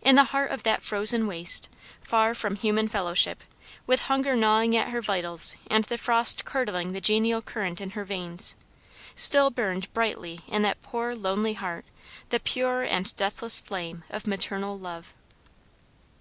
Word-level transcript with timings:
In 0.00 0.14
the 0.14 0.22
heart 0.30 0.52
of 0.52 0.62
that 0.62 0.84
frozen 0.84 1.26
waste, 1.26 1.68
far 2.00 2.36
from 2.36 2.54
human 2.54 2.86
fellowship, 2.86 3.42
with 3.84 4.02
hunger 4.02 4.36
gnawing 4.36 4.76
at 4.76 4.90
her 4.90 5.00
vitals 5.02 5.56
and 5.66 5.82
the 5.82 5.98
frost 5.98 6.44
curdling 6.44 6.92
the 6.92 7.00
genial 7.00 7.42
current 7.42 7.80
in 7.80 7.90
her 7.90 8.04
veins, 8.04 8.54
still 9.16 9.50
burned 9.50 9.92
brightly 9.92 10.38
in 10.46 10.62
that 10.62 10.82
poor 10.82 11.16
lonely 11.16 11.54
heart 11.54 11.84
the 12.28 12.38
pure 12.38 12.82
and 12.84 13.16
deathless 13.16 13.60
flame 13.60 14.04
of 14.08 14.24
maternal 14.24 14.78
love. 14.78 15.14